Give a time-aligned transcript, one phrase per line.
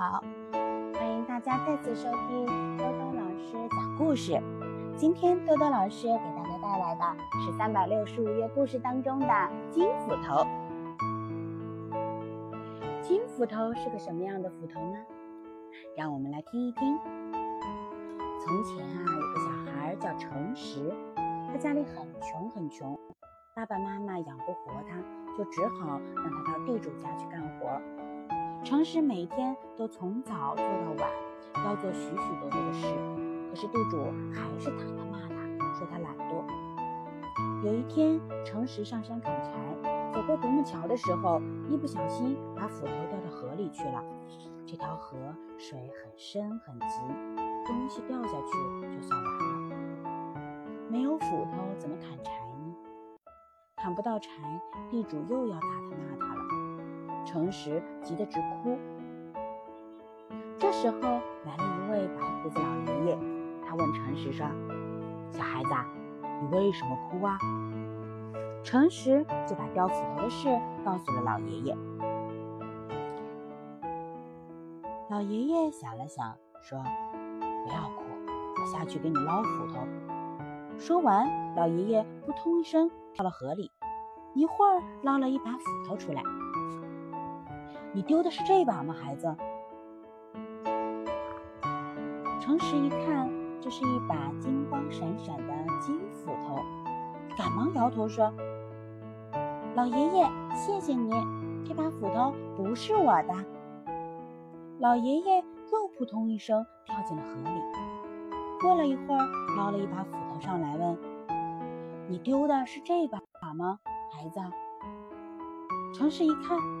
[0.00, 0.24] 好，
[0.94, 2.46] 欢迎大家再次收听
[2.78, 4.40] 多多老师讲故事。
[4.96, 7.04] 今天多多老师给大家带来的
[7.38, 9.26] 是三百六十五页故事当中的
[9.70, 10.46] 金斧头。
[13.02, 14.96] 金斧头是个什么样的斧头呢？
[15.94, 16.98] 让我们来听一听。
[18.42, 20.94] 从前啊，有个小孩叫诚实，
[21.46, 22.98] 他家里很穷很穷，
[23.54, 24.96] 爸爸妈妈养不活他，
[25.36, 27.78] 就只好让他到地主家去干活。
[28.62, 31.10] 诚实每天都从早做到晚，
[31.64, 32.86] 要做许许多多的事，
[33.48, 33.96] 可是地主
[34.32, 36.44] 还是打他骂他，说他懒惰。
[37.64, 39.50] 有一天，诚实上山砍柴，
[40.12, 44.04] 走过独木桥的时候，一不小心把斧头掉到河里去了。
[44.66, 45.16] 这条河
[45.58, 47.00] 水很深很急，
[47.66, 49.76] 东西掉下去就算完了。
[50.88, 52.74] 没有斧头怎么砍柴呢？
[53.76, 54.28] 砍不到柴，
[54.90, 56.29] 地主又要打他骂他。
[57.24, 58.78] 诚实急得直哭。
[60.58, 63.18] 这时候来了一位白胡子老爷爷，
[63.66, 64.46] 他问诚实说
[65.32, 65.70] ：“小孩子，
[66.42, 67.38] 你为什么哭啊？”
[68.62, 70.48] 诚实就把掉斧头的事
[70.84, 71.76] 告诉了老爷爷。
[75.08, 76.78] 老爷爷想了想，说
[77.40, 78.04] ：“不要哭，
[78.60, 79.78] 我下去给你捞斧头。”
[80.78, 83.70] 说完，老爷爷扑通一声跳了河里，
[84.34, 86.22] 一会儿捞了一把斧头出来。
[87.92, 89.36] 你丢的是这把吗，孩子？
[92.40, 93.28] 诚实一看，
[93.60, 96.60] 这是一把金光闪闪的金斧头，
[97.36, 98.32] 赶忙摇头说
[99.74, 101.10] ：“老爷爷，谢谢你，
[101.64, 103.34] 这把斧头不是我的。”
[104.78, 105.38] 老爷爷
[105.72, 107.60] 又扑通一声跳进了河里。
[108.60, 110.96] 过了一会儿，捞了一把斧头上来，问
[112.08, 113.18] ：“你丢的是这把
[113.52, 113.80] 吗，
[114.12, 114.40] 孩子？”
[115.92, 116.79] 诚实一看。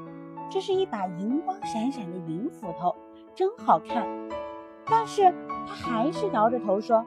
[0.50, 2.96] 这是一把银光闪闪的银斧头，
[3.36, 4.04] 真好看。
[4.84, 5.32] 但是
[5.64, 7.04] 他还是摇着头说：“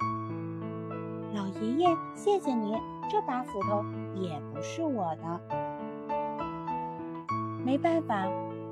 [1.35, 2.73] 老爷爷，谢谢你，
[3.11, 3.83] 这把斧头
[4.15, 5.41] 也不是我的。”
[7.65, 8.25] 没办法，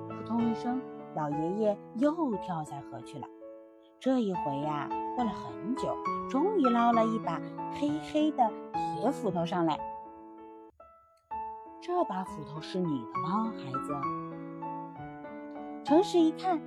[0.08, 0.82] 扑通一声，
[1.16, 3.28] 老爷爷又跳下河去了。
[4.00, 4.88] 这一回呀，
[5.18, 5.98] 过了很久，
[6.30, 7.42] 终于捞了一把
[7.74, 9.78] 黑黑的铁斧头上来。
[11.82, 14.31] 这把斧头是你的吗，孩子？
[15.84, 16.62] 诚实一看，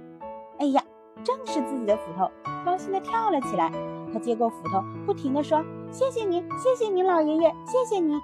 [0.59, 0.83] 哎呀，
[1.23, 2.29] 正是自己的斧头，
[2.65, 3.71] 高兴地跳了起来。
[4.13, 8.15] 他接过斧头，不停地说：“谢谢你，谢谢你，老爷爷，谢谢你。”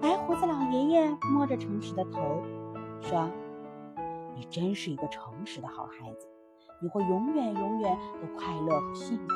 [0.00, 2.42] 白胡子老爷爷摸着诚实的头，
[3.00, 3.28] 说
[4.36, 6.28] ：“你真是一个诚实的好孩子，
[6.80, 9.34] 你会永远永远都快乐和幸福的。”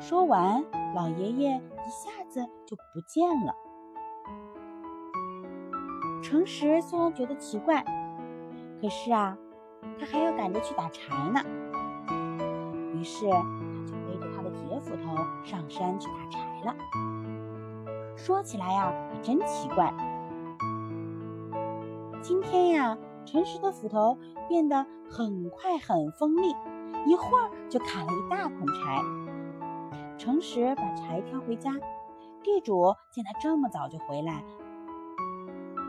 [0.00, 0.64] 说完，
[0.94, 3.54] 老爷爷一下子就不见了。
[6.28, 7.84] 诚实虽然觉得奇怪，
[8.82, 9.38] 可是啊，
[9.96, 11.40] 他还要赶着去打柴呢。
[12.96, 13.38] 于是他
[13.86, 16.74] 就背着他的铁斧头上山去打柴了。
[18.16, 19.94] 说起来呀，可真奇怪。
[22.20, 26.48] 今天呀，诚实的斧头变得很快很锋利，
[27.06, 29.00] 一会儿就砍了一大捆柴。
[30.18, 31.70] 诚实把柴挑回家，
[32.42, 34.42] 地主见他这么早就回来。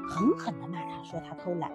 [0.08, 1.72] 狠狠地骂他，说他偷懒。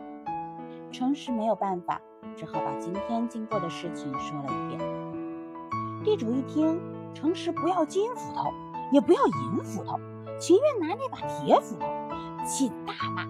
[0.90, 2.00] 诚实没有办法，
[2.36, 4.80] 只好把今天经过的事情说了一遍。
[6.04, 6.80] 地主一听，
[7.14, 8.50] 诚实不要金斧头，
[8.90, 9.98] 也不要银斧头，
[10.38, 11.86] 情愿拿那把铁斧头，
[12.44, 13.26] 气大骂，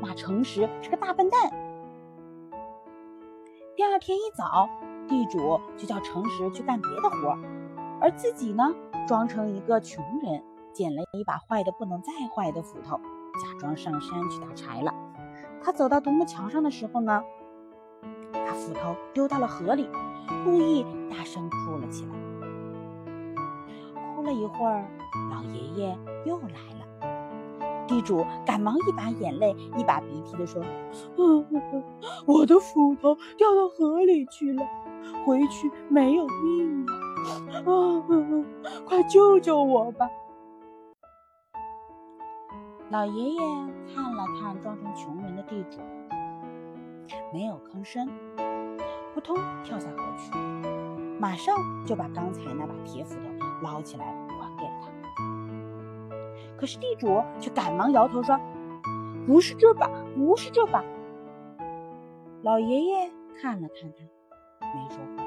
[0.00, 1.50] 骂诚实是个大笨蛋。
[3.76, 4.68] 第二天一早，
[5.06, 7.38] 地主就叫诚实去干别的活，
[8.00, 8.74] 而自己呢，
[9.06, 10.42] 装成一个穷人，
[10.74, 13.00] 捡了一把坏的不能再坏的斧头。
[13.38, 14.92] 假装上山去打柴了。
[15.62, 17.22] 他走到独木桥上的时候呢，
[18.32, 19.88] 把斧头丢到了河里，
[20.44, 22.14] 故意大声哭了起来。
[24.14, 24.84] 哭了一会儿，
[25.30, 26.86] 老爷爷又来了。
[27.86, 30.62] 地主赶忙一把眼泪一把鼻涕的说
[32.26, 34.62] ：“我的斧头掉到河里去了，
[35.24, 36.92] 回去没有命了！
[37.64, 38.04] 啊，
[38.84, 40.06] 快救救我吧！”
[42.90, 43.40] 老爷爷
[43.94, 45.78] 看了看装成穷人的地主，
[47.34, 48.08] 没有吭声，
[49.12, 50.32] 扑通跳下河去，
[51.20, 51.54] 马上
[51.84, 54.06] 就把刚才那把铁斧头捞起来
[54.40, 54.88] 还给了他。
[56.56, 58.40] 可是地主却赶忙摇头说
[59.28, 60.82] ：“不是这把，不是这把。”
[62.40, 65.22] 老爷爷看了看他，没说话，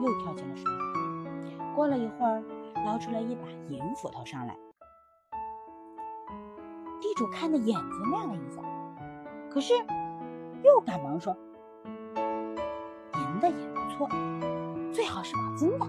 [0.00, 1.64] 又跳进了水里。
[1.74, 2.40] 过了一会儿，
[2.86, 4.56] 捞出来一把银斧头上来。
[7.02, 8.62] 地主看的眼睛亮了一下，
[9.50, 9.74] 可是
[10.62, 11.36] 又赶忙说
[12.14, 14.08] ：“银的也不错，
[14.92, 15.86] 最好是把金的。”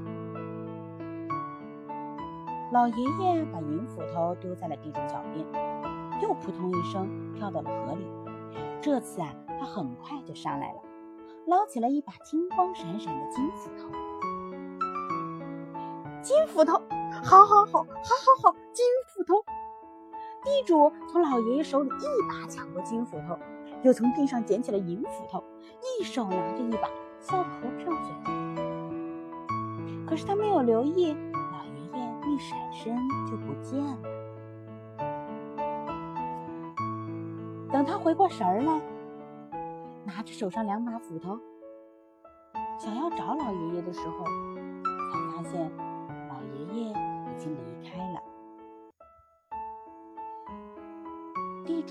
[2.74, 5.45] 老爷爷把银斧头丢在了地主脚边，
[6.24, 8.07] 又扑通一声跳到了河里。
[8.81, 10.81] 这次啊，他很快就上来了，
[11.45, 13.92] 捞起了一把金光闪闪的金斧头。
[16.24, 16.81] 金斧头，
[17.24, 17.86] 好，好，好，好，好，
[18.51, 18.56] 好，
[20.43, 23.37] 地主从老爷爷手里一把抢过金斧头，
[23.81, 25.43] 又从地上捡起了银斧头，
[25.99, 28.13] 一手拿着一把，笑得合不上嘴。
[30.05, 32.95] 可是他没有留意，老爷爷一闪身
[33.25, 33.97] 就不见了。
[37.71, 38.81] 等他回过神儿来，
[40.05, 41.39] 拿着手上两把斧头，
[42.77, 44.25] 想要找老爷爷的时候，
[44.85, 45.71] 才发现
[46.29, 46.33] 老。
[46.53, 46.93] 爷爷已
[47.37, 48.22] 经离开了。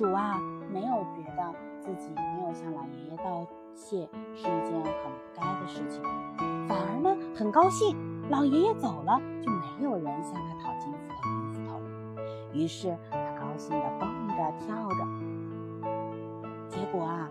[0.03, 0.37] 主啊，
[0.69, 3.99] 没有觉得自己没有向老爷爷道谢
[4.35, 6.03] 是一件很不该的事情，
[6.67, 7.97] 反而呢很高兴。
[8.29, 11.87] 老爷爷走了，就没有人向他讨金斧头、银斧头了。
[12.53, 15.07] 于是他高兴地蹦着跳着，
[16.69, 17.31] 结果啊，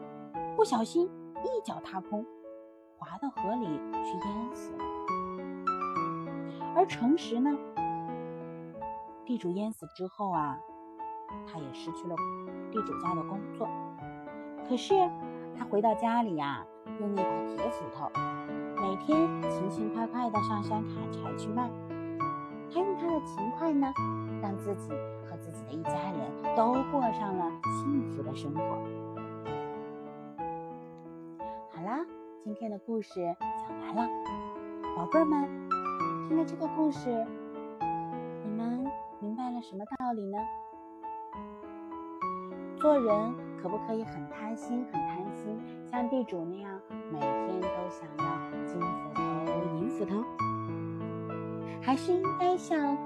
[0.56, 1.10] 不小心
[1.44, 2.26] 一脚踏空，
[2.98, 4.84] 滑到河里去淹死了。
[6.74, 7.52] 而诚实呢？
[9.26, 10.58] 地主淹死之后啊，
[11.48, 12.16] 他也失去了
[12.72, 13.68] 地主家的工作。
[14.68, 14.94] 可是
[15.58, 16.66] 他回到家里呀，
[17.00, 18.10] 用那把铁斧头，
[18.82, 19.18] 每天
[19.50, 21.70] 勤勤快快的上山砍柴去卖。
[22.74, 23.92] 他用他的勤快呢，
[24.42, 24.90] 让自己
[25.26, 28.62] 和自己的一家人都过上了幸福的生活。
[31.70, 32.06] 好啦，
[32.44, 34.10] 今天的故事讲完了，
[34.96, 35.50] 宝贝儿们。
[36.28, 37.10] 听了这个故事，
[38.46, 38.90] 你们
[39.20, 40.38] 明白了什么道理呢？
[42.82, 45.56] 做人可不可以很贪心，很贪心，
[45.86, 46.82] 像地主那样，
[47.12, 48.26] 每天都想要
[48.66, 49.22] 金斧头、
[49.78, 50.24] 银斧头？
[51.80, 52.98] 还是应该像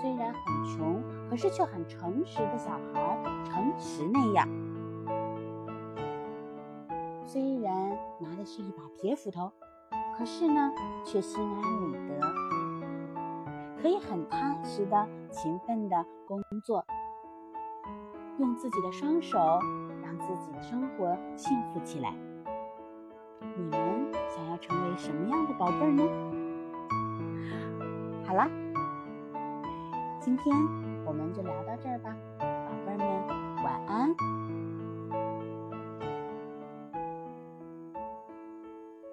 [0.00, 4.48] 虽然很穷，可是却很诚实的小孩诚实那样？
[7.26, 9.52] 虽然拿的是一把铁斧头，
[10.16, 10.72] 可是呢，
[11.04, 12.18] 却心安理得。
[13.82, 16.82] 可以很踏实的、勤奋的工作，
[18.38, 19.38] 用自己的双手
[20.02, 22.14] 让自己的生活幸福起来。
[23.56, 26.04] 你们想要成为什么样的宝贝儿呢？
[28.24, 28.48] 好啦，
[30.20, 30.54] 今天
[31.04, 32.46] 我们就聊到这儿吧，宝
[32.86, 33.06] 贝儿们
[33.64, 34.14] 晚安。